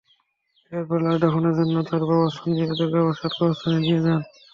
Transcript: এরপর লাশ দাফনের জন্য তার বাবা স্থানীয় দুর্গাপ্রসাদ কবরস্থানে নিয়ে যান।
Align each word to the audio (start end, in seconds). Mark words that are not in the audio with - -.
এরপর 0.71 0.97
লাশ 1.03 1.17
দাফনের 1.21 1.53
জন্য 1.59 1.75
তার 1.89 2.01
বাবা 2.09 2.27
স্থানীয় 2.29 2.67
দুর্গাপ্রসাদ 2.71 3.31
কবরস্থানে 3.33 3.77
নিয়ে 3.81 3.99
যান। 4.05 4.19